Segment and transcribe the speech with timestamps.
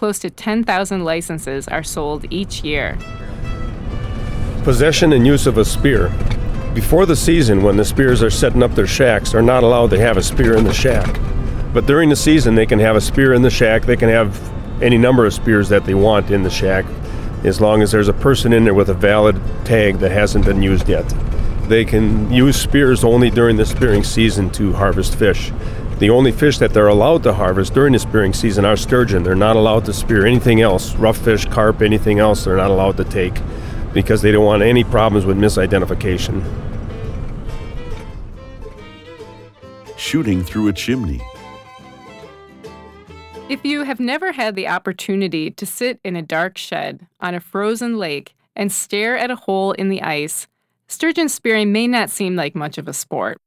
[0.00, 2.96] close to 10,000 licenses are sold each year.
[4.64, 6.08] Possession and use of a spear.
[6.72, 9.98] Before the season, when the spears are setting up their shacks, they're not allowed to
[9.98, 11.20] have a spear in the shack.
[11.74, 13.82] But during the season, they can have a spear in the shack.
[13.82, 14.40] They can have
[14.82, 16.86] any number of spears that they want in the shack,
[17.44, 20.62] as long as there's a person in there with a valid tag that hasn't been
[20.62, 21.06] used yet.
[21.68, 25.52] They can use spears only during the spearing season to harvest fish.
[26.00, 29.22] The only fish that they're allowed to harvest during the spearing season are sturgeon.
[29.22, 32.96] They're not allowed to spear anything else, rough fish, carp, anything else, they're not allowed
[32.96, 33.34] to take
[33.92, 36.42] because they don't want any problems with misidentification.
[39.98, 41.20] Shooting through a chimney.
[43.50, 47.40] If you have never had the opportunity to sit in a dark shed on a
[47.40, 50.46] frozen lake and stare at a hole in the ice,
[50.88, 53.40] sturgeon spearing may not seem like much of a sport.